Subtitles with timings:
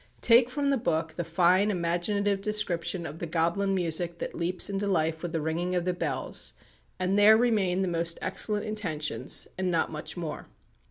[0.21, 4.87] Take from the book the fine imaginative description of the goblin music that leaps into
[4.87, 6.53] life with the ringing of the bells,
[6.97, 10.47] and there remain the most excellent intentions and not much more.